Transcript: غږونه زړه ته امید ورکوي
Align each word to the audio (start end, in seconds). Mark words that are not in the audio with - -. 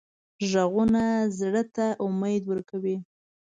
غږونه 0.51 1.03
زړه 1.37 1.63
ته 1.75 1.85
امید 2.05 2.41
ورکوي 2.47 2.97